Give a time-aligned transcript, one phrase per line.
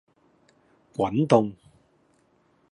[0.95, 1.53] 滾動